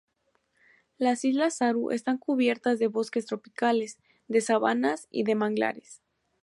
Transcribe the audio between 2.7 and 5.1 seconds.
de bosques tropicales, de sabanas